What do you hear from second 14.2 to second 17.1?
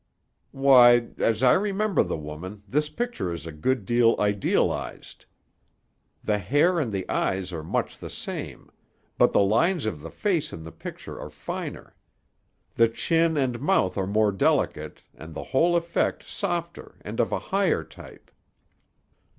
delicate, and the whole effect softer